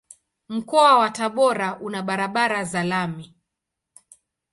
Mkoa 0.49 0.97
wa 0.99 1.09
Tabora 1.09 1.79
una 1.79 2.01
barabara 2.03 2.63
za 2.63 2.83
lami. 2.83 3.35